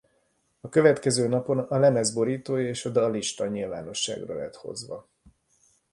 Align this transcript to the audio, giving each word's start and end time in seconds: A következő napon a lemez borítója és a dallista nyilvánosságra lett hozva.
A 0.61 0.69
következő 0.69 1.27
napon 1.27 1.57
a 1.59 1.77
lemez 1.77 2.13
borítója 2.13 2.67
és 2.67 2.85
a 2.85 2.89
dallista 2.89 3.47
nyilvánosságra 3.47 4.35
lett 4.35 4.55
hozva. 4.55 5.07